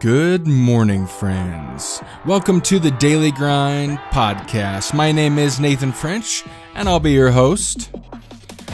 [0.00, 2.00] Good morning, friends.
[2.24, 4.94] Welcome to the Daily Grind podcast.
[4.94, 6.44] My name is Nathan French,
[6.76, 7.90] and I'll be your host.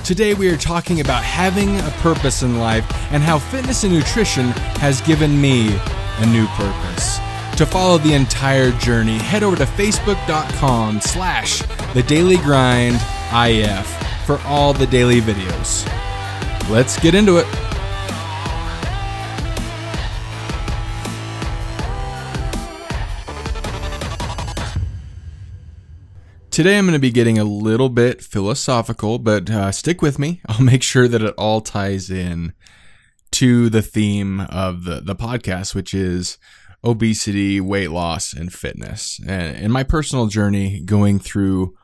[0.05, 4.49] Today, we are talking about having a purpose in life and how fitness and nutrition
[4.83, 5.75] has given me
[6.19, 7.17] a new purpose.
[7.57, 11.63] To follow the entire journey, head over to facebook.com slash
[11.95, 12.97] the daily grind
[13.33, 13.87] IF
[14.27, 15.89] for all the daily videos.
[16.69, 17.47] Let's get into it.
[26.55, 30.41] Today I'm going to be getting a little bit philosophical, but uh, stick with me.
[30.47, 32.53] I'll make sure that it all ties in
[33.33, 36.39] to the theme of the, the podcast, which is
[36.85, 39.19] obesity, weight loss, and fitness.
[39.27, 41.75] And, and my personal journey going through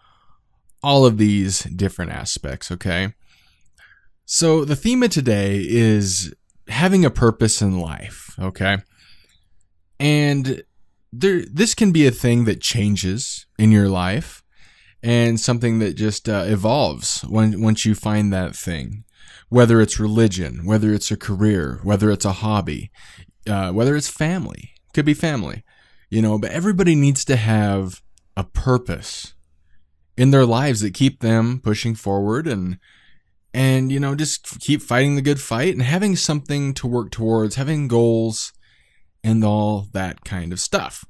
[0.84, 3.14] all of these different aspects, okay?
[4.24, 6.32] So the theme of today is
[6.68, 8.76] having a purpose in life, okay?
[9.98, 10.62] And
[11.12, 14.39] there this can be a thing that changes in your life
[15.02, 19.04] and something that just uh, evolves when once you find that thing.
[19.48, 22.92] Whether it's religion whether it's a career whether it's a hobby
[23.48, 25.64] uh, whether it's family could be family
[26.08, 28.00] you know but everybody needs to have
[28.36, 29.34] a purpose
[30.16, 32.78] in their lives that keep them pushing forward and
[33.52, 37.56] and you know just keep fighting the good fight and having something to work towards
[37.56, 38.52] having goals
[39.22, 41.04] and all that kind of stuff.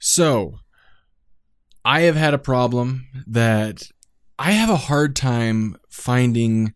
[0.00, 0.60] So
[1.84, 3.90] I have had a problem that
[4.38, 6.74] I have a hard time finding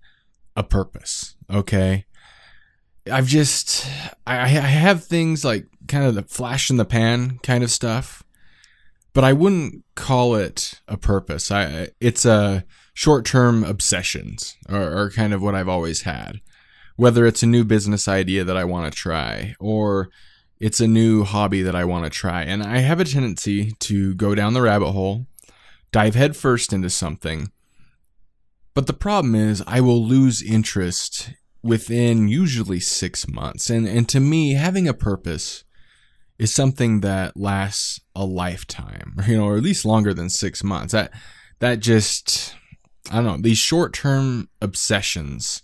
[0.57, 1.37] a purpose.
[1.51, 2.07] Okay.
[3.11, 3.87] I've just,
[4.27, 8.23] I, I have things like kind of the flash in the pan kind of stuff,
[9.13, 11.51] but I wouldn't call it a purpose.
[11.51, 16.41] I, it's a short term obsessions are kind of what I've always had.
[16.97, 20.11] Whether it's a new business idea that I want to try or
[20.59, 22.43] it's a new hobby that I want to try.
[22.43, 25.27] And I have a tendency to go down the rabbit hole,
[25.93, 27.51] dive headfirst into something.
[28.75, 31.31] But the problem is, I will lose interest
[31.63, 33.71] within usually six months.
[33.71, 35.65] And, and to me, having a purpose
[36.39, 40.93] is something that lasts a lifetime, you know, or at least longer than six months.
[40.93, 41.13] That,
[41.61, 42.55] that just,
[43.11, 45.63] I don't know, these short term obsessions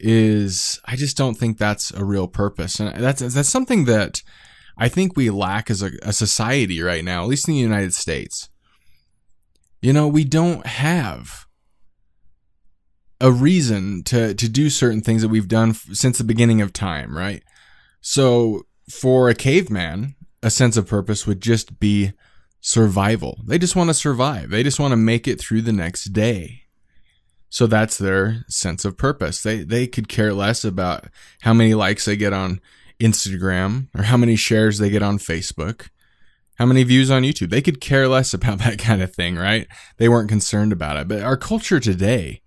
[0.00, 2.80] is I just don't think that's a real purpose.
[2.80, 4.22] And that's that's something that
[4.76, 7.94] I think we lack as a, a society right now, at least in the United
[7.94, 8.48] States.
[9.80, 11.46] You know, we don't have
[13.20, 16.72] a reason to to do certain things that we've done f- since the beginning of
[16.72, 17.42] time, right?
[18.00, 22.12] So, for a caveman, a sense of purpose would just be
[22.60, 23.40] survival.
[23.44, 24.50] They just want to survive.
[24.50, 26.62] They just want to make it through the next day.
[27.50, 29.42] So that's their sense of purpose.
[29.42, 31.06] They they could care less about
[31.42, 32.60] how many likes they get on
[33.00, 35.88] Instagram or how many shares they get on Facebook,
[36.56, 37.50] how many views on YouTube.
[37.50, 39.66] They could care less about that kind of thing, right?
[39.96, 41.08] They weren't concerned about it.
[41.08, 42.42] But our culture today,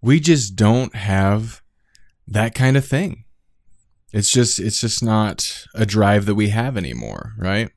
[0.00, 1.62] we just don't have
[2.26, 3.24] that kind of thing.
[4.12, 7.70] It's just it's just not a drive that we have anymore, right?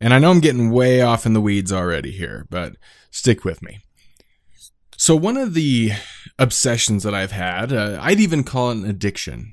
[0.00, 2.76] And I know I'm getting way off in the weeds already here, but
[3.10, 3.80] stick with me.
[4.98, 5.92] So, one of the
[6.38, 9.52] obsessions that I've had, uh, I'd even call it an addiction,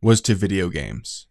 [0.00, 1.26] was to video games.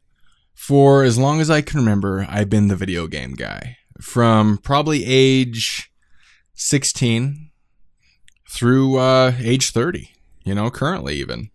[0.54, 3.78] For as long as I can remember, I've been the video game guy.
[4.00, 5.92] From probably age
[6.54, 7.50] 16
[8.48, 10.12] through uh, age 30,
[10.44, 11.50] you know, currently even.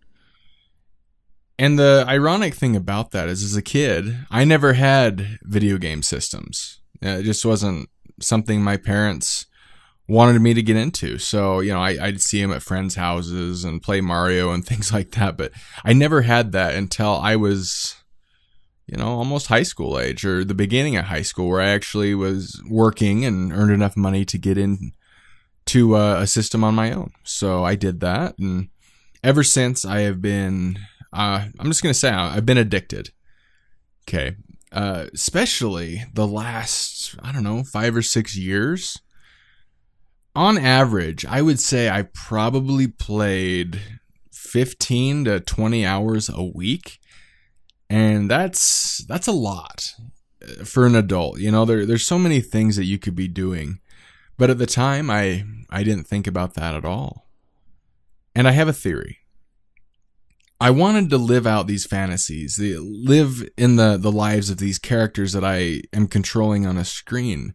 [1.57, 6.03] And the ironic thing about that is, as a kid, I never had video game
[6.03, 6.81] systems.
[7.01, 7.89] It just wasn't
[8.21, 9.47] something my parents
[10.13, 11.17] wanted me to get into.
[11.17, 14.93] So, you know, I, would see him at friends' houses and play Mario and things
[14.93, 15.37] like that.
[15.37, 15.53] But
[15.85, 17.97] I never had that until I was,
[18.87, 22.15] you know, almost high school age or the beginning of high school where I actually
[22.15, 24.93] was working and earned enough money to get in
[25.65, 27.13] to uh, a system on my own.
[27.25, 28.39] So I did that.
[28.39, 28.69] And
[29.25, 30.79] ever since I have been,
[31.13, 33.11] uh, I'm just going to say I've been addicted.
[34.07, 34.37] Okay.
[34.73, 39.02] Uh, especially the last, I don't know, five or six years
[40.35, 43.81] on average, I would say I probably played
[44.33, 46.99] 15 to 20 hours a week.
[47.91, 49.93] And that's that's a lot
[50.43, 51.39] uh, for an adult.
[51.39, 53.81] You know, there there's so many things that you could be doing.
[54.39, 57.29] But at the time I I didn't think about that at all.
[58.35, 59.19] And I have a theory.
[60.59, 64.79] I wanted to live out these fantasies, the, live in the, the lives of these
[64.79, 67.55] characters that I am controlling on a screen.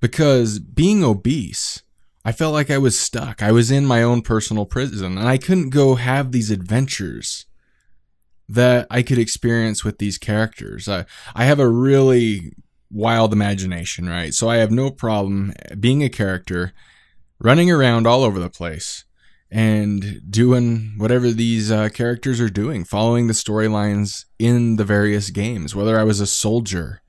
[0.00, 1.84] Because being obese
[2.24, 3.42] I felt like I was stuck.
[3.42, 7.46] I was in my own personal prison and I couldn't go have these adventures
[8.48, 10.88] that I could experience with these characters.
[10.88, 11.04] I,
[11.34, 12.52] I have a really
[12.90, 14.32] wild imagination, right?
[14.32, 16.72] So I have no problem being a character,
[17.38, 19.04] running around all over the place
[19.50, 25.74] and doing whatever these uh, characters are doing, following the storylines in the various games,
[25.74, 27.02] whether I was a soldier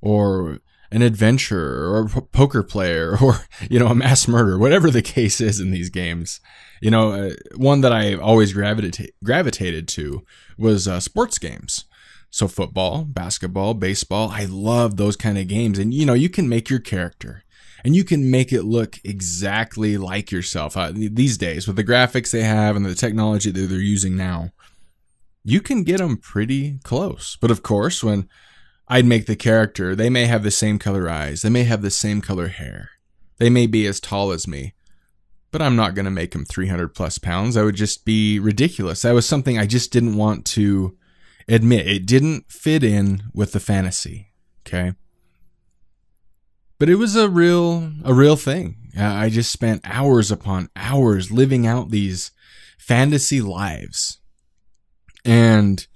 [0.00, 0.60] or
[0.90, 3.40] an adventurer or a poker player or,
[3.70, 6.40] you know, a mass murderer, whatever the case is in these games.
[6.80, 10.24] You know, uh, one that I always gravita- gravitated to
[10.58, 11.84] was uh, sports games.
[12.30, 15.78] So football, basketball, baseball, I love those kind of games.
[15.78, 17.44] And, you know, you can make your character
[17.84, 22.32] and you can make it look exactly like yourself uh, these days with the graphics
[22.32, 24.50] they have and the technology that they're using now.
[25.44, 27.36] You can get them pretty close.
[27.40, 28.28] But of course, when
[28.86, 29.96] I'd make the character.
[29.96, 31.42] They may have the same color eyes.
[31.42, 32.90] They may have the same color hair.
[33.38, 34.74] They may be as tall as me.
[35.50, 37.54] But I'm not going to make them 300 plus pounds.
[37.54, 39.02] That would just be ridiculous.
[39.02, 40.96] That was something I just didn't want to
[41.48, 41.86] admit.
[41.86, 44.32] It didn't fit in with the fantasy.
[44.66, 44.92] Okay.
[46.78, 48.90] But it was a real, a real thing.
[48.98, 52.32] I just spent hours upon hours living out these
[52.76, 54.18] fantasy lives.
[55.24, 55.86] And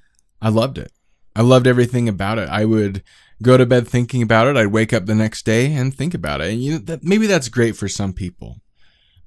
[0.41, 0.93] I loved it.
[1.39, 2.49] I loved everything about it.
[2.49, 3.05] I would
[3.41, 4.57] go to bed thinking about it.
[4.57, 6.51] I'd wake up the next day and think about it.
[6.51, 8.57] And you know, that, maybe that's great for some people.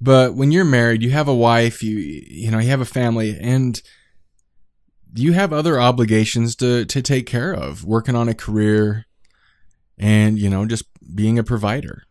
[0.01, 3.37] But when you're married, you have a wife, you you know, you have a family
[3.39, 3.81] and
[5.13, 9.05] you have other obligations to to take care of, working on a career
[9.97, 10.83] and you know, just
[11.15, 12.03] being a provider.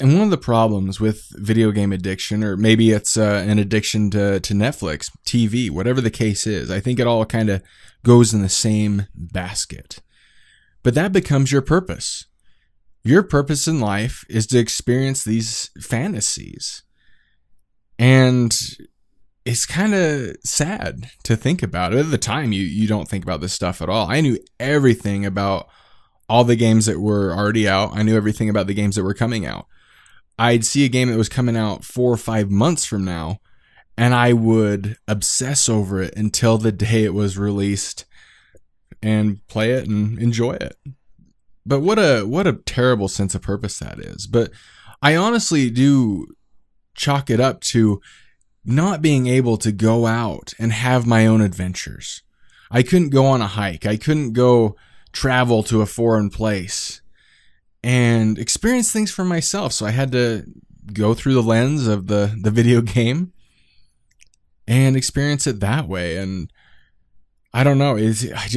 [0.00, 4.10] And one of the problems with video game addiction, or maybe it's uh, an addiction
[4.10, 7.62] to, to Netflix, TV, whatever the case is, I think it all kind of
[8.04, 10.00] goes in the same basket.
[10.82, 12.26] But that becomes your purpose.
[13.02, 16.82] Your purpose in life is to experience these fantasies.
[17.98, 18.56] And
[19.44, 22.00] it's kind of sad to think about it.
[22.00, 24.10] At the time, you, you don't think about this stuff at all.
[24.10, 25.68] I knew everything about
[26.28, 27.92] all the games that were already out.
[27.94, 29.66] I knew everything about the games that were coming out.
[30.38, 33.40] I'd see a game that was coming out four or five months from now,
[33.96, 38.04] and I would obsess over it until the day it was released
[39.02, 40.76] and play it and enjoy it.
[41.66, 44.26] But what a what a terrible sense of purpose that is.
[44.26, 44.50] But
[45.02, 46.28] I honestly do
[46.94, 48.00] chalk it up to
[48.64, 52.22] not being able to go out and have my own adventures.
[52.70, 53.86] I couldn't go on a hike.
[53.86, 54.76] I couldn't go
[55.12, 57.00] travel to a foreign place
[57.82, 59.72] and experience things for myself.
[59.72, 60.44] So I had to
[60.92, 63.32] go through the lens of the, the video game
[64.66, 66.16] and experience it that way.
[66.16, 66.52] And
[67.52, 67.96] I don't know,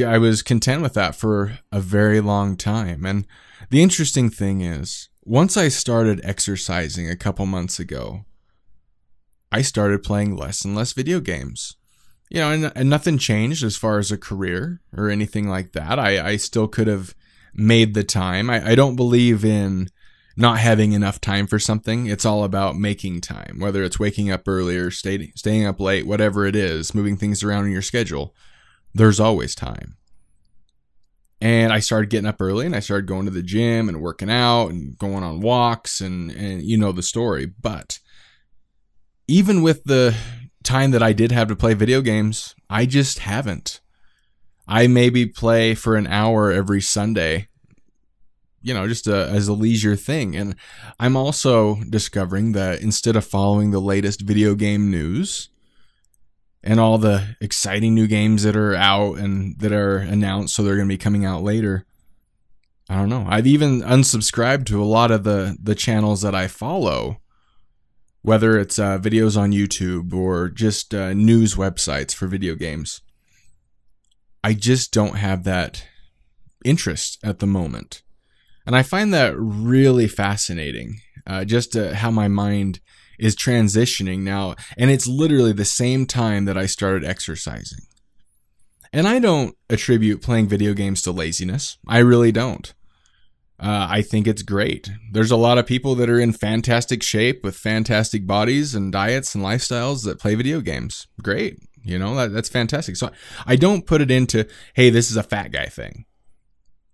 [0.04, 3.06] I was content with that for a very long time.
[3.06, 3.26] And
[3.70, 8.24] the interesting thing is, once I started exercising a couple months ago,
[9.50, 11.76] I started playing less and less video games.
[12.28, 15.98] You know, and, and nothing changed as far as a career or anything like that.
[15.98, 17.14] I, I still could have
[17.54, 18.50] made the time.
[18.50, 19.88] I, I don't believe in
[20.36, 22.06] not having enough time for something.
[22.06, 26.46] It's all about making time, whether it's waking up earlier, stay, staying up late, whatever
[26.46, 28.34] it is, moving things around in your schedule.
[28.94, 29.96] There's always time.
[31.40, 34.30] And I started getting up early and I started going to the gym and working
[34.30, 37.46] out and going on walks and, and you know the story.
[37.46, 37.98] But
[39.26, 40.16] even with the
[40.62, 43.80] time that I did have to play video games, I just haven't.
[44.66, 47.48] I maybe play for an hour every Sunday,
[48.60, 50.36] you know, just a, as a leisure thing.
[50.36, 50.54] And
[50.98, 55.48] I'm also discovering that instead of following the latest video game news
[56.62, 60.76] and all the exciting new games that are out and that are announced, so they're
[60.76, 61.84] going to be coming out later.
[62.88, 63.26] I don't know.
[63.28, 67.20] I've even unsubscribed to a lot of the the channels that I follow,
[68.22, 73.00] whether it's uh, videos on YouTube or just uh, news websites for video games.
[74.44, 75.86] I just don't have that
[76.64, 78.02] interest at the moment.
[78.66, 82.80] And I find that really fascinating, uh, just uh, how my mind
[83.18, 84.54] is transitioning now.
[84.76, 87.80] And it's literally the same time that I started exercising.
[88.92, 91.78] And I don't attribute playing video games to laziness.
[91.88, 92.72] I really don't.
[93.58, 94.90] Uh, I think it's great.
[95.12, 99.34] There's a lot of people that are in fantastic shape with fantastic bodies and diets
[99.34, 101.06] and lifestyles that play video games.
[101.22, 101.58] Great.
[101.84, 102.96] You know, that, that's fantastic.
[102.96, 103.10] So
[103.46, 106.04] I don't put it into, hey, this is a fat guy thing.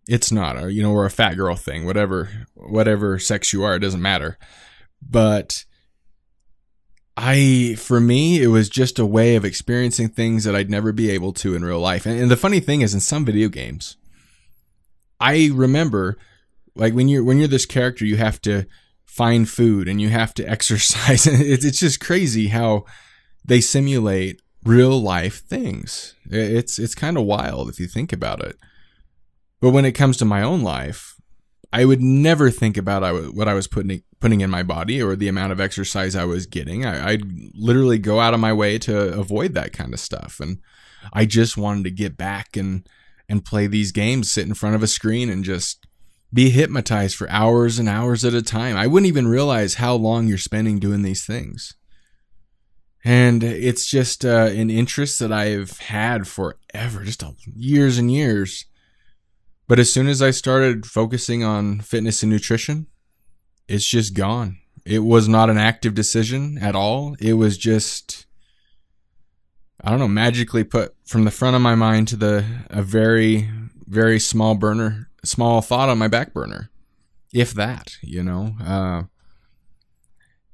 [0.08, 3.76] It's not, or, you know, or a fat girl thing, whatever, whatever sex you are,
[3.76, 4.38] it doesn't matter.
[5.02, 5.64] But
[7.16, 11.10] I, for me, it was just a way of experiencing things that I'd never be
[11.10, 12.06] able to in real life.
[12.06, 13.96] And, and the funny thing is, in some video games,
[15.20, 16.16] I remember,
[16.74, 18.66] like when you're when you're this character, you have to
[19.04, 21.26] find food and you have to exercise.
[21.26, 22.84] it's it's just crazy how
[23.44, 26.14] they simulate real life things.
[26.30, 28.56] It's it's kind of wild if you think about it.
[29.60, 31.16] But when it comes to my own life,
[31.72, 35.28] I would never think about what I was putting putting in my body or the
[35.28, 36.84] amount of exercise I was getting.
[36.84, 37.22] I, I'd
[37.54, 40.58] literally go out of my way to avoid that kind of stuff, and
[41.12, 42.88] I just wanted to get back and
[43.28, 45.86] and play these games, sit in front of a screen, and just
[46.32, 48.76] be hypnotized for hours and hours at a time.
[48.76, 51.74] I wouldn't even realize how long you're spending doing these things.
[53.08, 57.24] And it's just uh, an interest that I've had forever, just
[57.56, 58.66] years and years.
[59.66, 62.86] But as soon as I started focusing on fitness and nutrition,
[63.66, 64.58] it's just gone.
[64.84, 67.16] It was not an active decision at all.
[67.18, 68.26] It was just,
[69.82, 73.48] I don't know, magically put from the front of my mind to the a very,
[73.86, 76.68] very small burner small thought on my back burner,
[77.32, 78.54] if that, you know.
[78.62, 79.04] Uh,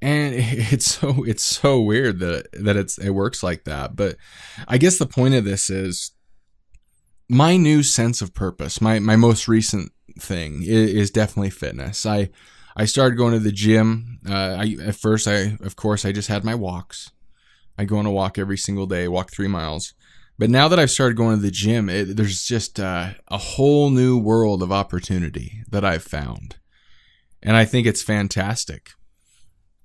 [0.04, 3.96] and it's so it's so weird that that it's it works like that.
[3.96, 4.16] But
[4.68, 6.12] I guess the point of this is
[7.28, 8.80] my new sense of purpose.
[8.80, 12.04] My my most recent thing is, is definitely fitness.
[12.04, 12.30] I
[12.76, 14.18] I started going to the gym.
[14.28, 17.10] Uh, I at first I of course I just had my walks.
[17.78, 19.94] I go on a walk every single day, walk three miles.
[20.36, 23.90] But now that I've started going to the gym, it, there's just uh, a whole
[23.90, 26.56] new world of opportunity that I've found.
[27.40, 28.90] And I think it's fantastic.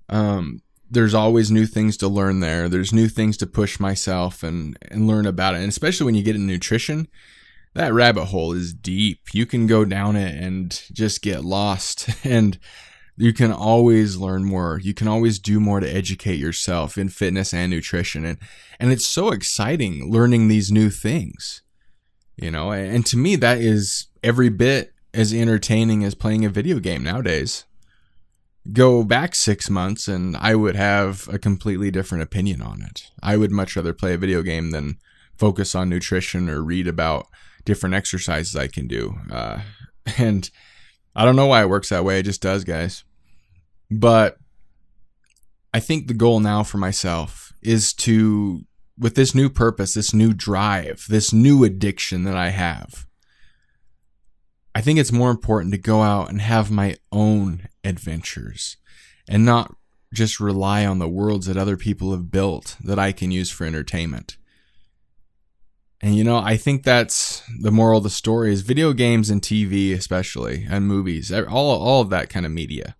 [0.09, 0.61] Um,
[0.91, 2.67] there's always new things to learn there.
[2.67, 5.59] There's new things to push myself and, and learn about it.
[5.59, 7.07] And especially when you get in nutrition,
[7.75, 9.33] that rabbit hole is deep.
[9.33, 12.09] You can go down it and just get lost.
[12.25, 12.59] And
[13.19, 14.79] you can always learn more.
[14.81, 18.23] You can always do more to educate yourself in fitness and nutrition.
[18.23, 18.37] And,
[18.79, 21.61] and it's so exciting learning these new things,
[22.37, 26.79] you know, and to me, that is every bit as entertaining as playing a video
[26.79, 27.65] game nowadays.
[28.71, 33.09] Go back six months and I would have a completely different opinion on it.
[33.23, 34.97] I would much rather play a video game than
[35.37, 37.27] focus on nutrition or read about
[37.65, 39.17] different exercises I can do.
[39.31, 39.61] Uh,
[40.17, 40.49] and
[41.15, 42.19] I don't know why it works that way.
[42.19, 43.03] It just does, guys.
[43.89, 44.37] But
[45.73, 48.61] I think the goal now for myself is to,
[48.97, 53.07] with this new purpose, this new drive, this new addiction that I have,
[54.79, 58.77] I think it's more important to go out and have my own adventures
[59.27, 59.75] and not
[60.13, 63.65] just rely on the worlds that other people have built that I can use for
[63.65, 64.37] entertainment.
[65.99, 69.41] And you know, I think that's the moral of the story is video games and
[69.41, 72.95] TV especially and movies, all all of that kind of media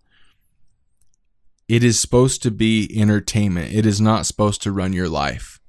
[1.66, 3.72] it is supposed to be entertainment.
[3.72, 5.60] It is not supposed to run your life.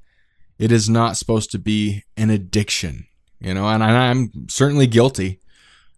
[0.60, 3.06] It is not supposed to be an addiction,
[3.40, 5.40] you know, and I'm certainly guilty.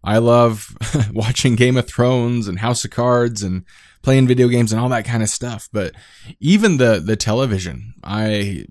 [0.04, 0.76] I love
[1.14, 3.64] watching Game of Thrones and House of Cards and
[4.02, 5.70] playing video games and all that kind of stuff.
[5.72, 5.94] But
[6.40, 8.66] even the, the television, I,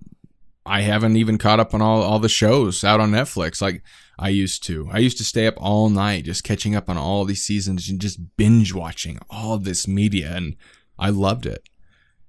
[0.66, 3.82] I haven't even caught up on all, all the shows out on Netflix like
[4.18, 4.88] I used to.
[4.92, 8.00] I used to stay up all night just catching up on all these seasons and
[8.00, 10.32] just binge watching all this media.
[10.36, 10.56] And
[10.98, 11.66] I loved it.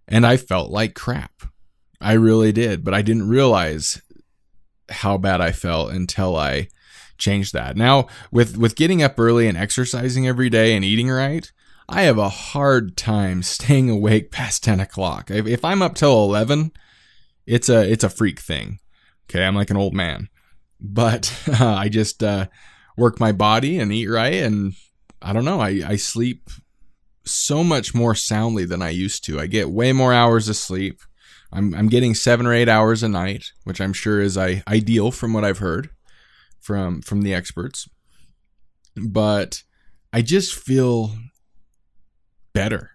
[0.07, 1.43] And I felt like crap.
[1.99, 4.01] I really did, but I didn't realize
[4.89, 6.67] how bad I felt until I
[7.23, 7.75] changed that.
[7.75, 11.51] Now, with with getting up early and exercising every day and eating right,
[11.89, 15.31] I have a hard time staying awake past ten o'clock.
[15.31, 16.71] If, if I'm up till eleven,
[17.47, 18.79] it's a it's a freak thing.
[19.29, 20.29] Okay, I'm like an old man,
[20.79, 22.47] but uh, I just uh,
[22.97, 24.73] work my body and eat right, and
[25.21, 25.61] I don't know.
[25.61, 26.49] I I sleep
[27.25, 29.39] so much more soundly than I used to.
[29.39, 30.99] I get way more hours of sleep.
[31.53, 35.11] I'm I'm getting seven or eight hours a night, which I'm sure is I, ideal
[35.11, 35.89] from what I've heard
[36.63, 37.87] from from the experts.
[38.95, 39.63] But
[40.11, 41.15] I just feel
[42.53, 42.91] better.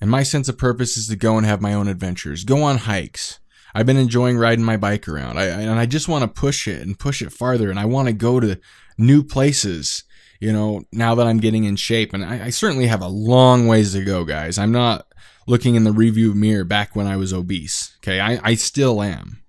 [0.00, 2.78] And my sense of purpose is to go and have my own adventures, go on
[2.78, 3.38] hikes.
[3.74, 5.38] I've been enjoying riding my bike around.
[5.38, 7.70] I, and I just want to push it and push it farther.
[7.70, 8.58] And I want to go to
[8.96, 10.04] new places
[10.40, 12.12] you know, now that I'm getting in shape.
[12.12, 14.58] And I, I certainly have a long ways to go, guys.
[14.58, 15.06] I'm not
[15.46, 17.96] looking in the review mirror back when I was obese.
[17.98, 18.20] Okay.
[18.20, 19.42] I, I still am.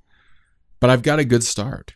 [0.79, 1.95] But I've got a good start.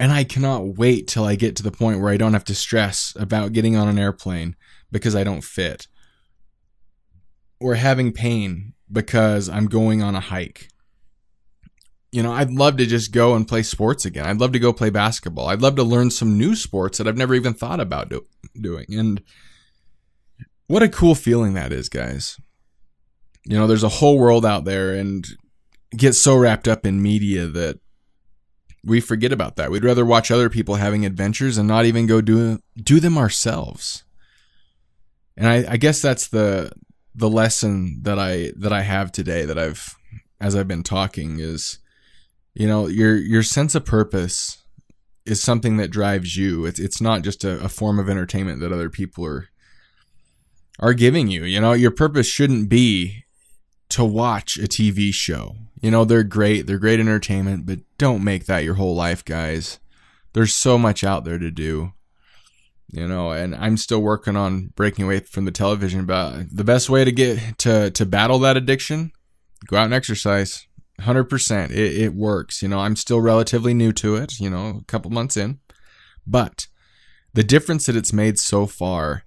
[0.00, 2.54] And I cannot wait till I get to the point where I don't have to
[2.54, 4.56] stress about getting on an airplane
[4.90, 5.86] because I don't fit.
[7.60, 10.68] Or having pain because I'm going on a hike
[12.14, 14.24] you know, I'd love to just go and play sports again.
[14.24, 15.48] I'd love to go play basketball.
[15.48, 18.86] I'd love to learn some new sports that I've never even thought about do- doing.
[18.88, 19.20] And
[20.68, 22.38] what a cool feeling that is, guys.
[23.44, 25.26] You know, there's a whole world out there and
[25.90, 27.80] get so wrapped up in media that
[28.84, 29.70] we forget about that.
[29.70, 34.04] We'd rather watch other people having adventures and not even go do do them ourselves.
[35.36, 36.70] And I, I guess that's the
[37.14, 39.96] the lesson that I that I have today that I've
[40.40, 41.78] as I've been talking is
[42.54, 44.58] You know, your your sense of purpose
[45.26, 46.66] is something that drives you.
[46.66, 49.48] It's it's not just a, a form of entertainment that other people are
[50.78, 51.44] are giving you.
[51.44, 53.23] You know, your purpose shouldn't be
[53.94, 55.54] to watch a TV show.
[55.80, 59.78] You know, they're great, they're great entertainment, but don't make that your whole life, guys.
[60.32, 61.92] There's so much out there to do.
[62.90, 66.90] You know, and I'm still working on breaking away from the television, but the best
[66.90, 69.12] way to get to to battle that addiction,
[69.68, 70.66] go out and exercise.
[71.00, 71.70] 100%.
[71.70, 72.62] It, it works.
[72.62, 75.60] You know, I'm still relatively new to it, you know, a couple months in.
[76.26, 76.66] But
[77.32, 79.24] the difference that it's made so far,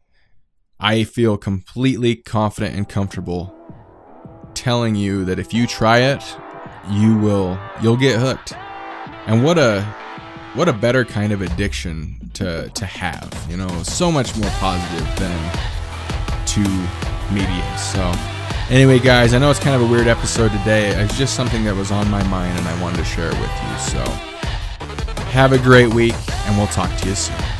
[0.79, 3.56] I feel completely confident and comfortable
[4.57, 6.23] telling you that if you try it,
[6.89, 8.53] you will you'll get hooked.
[9.27, 9.81] And what a
[10.53, 15.07] what a better kind of addiction to to have, you know, so much more positive
[15.17, 15.57] than
[16.45, 16.61] to
[17.31, 17.77] media.
[17.77, 18.11] So
[18.69, 20.89] Anyway, guys, I know it's kind of a weird episode today.
[20.89, 23.49] It's just something that was on my mind and I wanted to share it with
[23.49, 23.77] you.
[23.77, 24.03] So,
[25.31, 27.56] have a great week, and we'll talk to you soon.